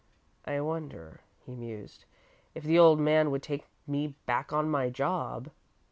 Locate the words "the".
2.63-2.79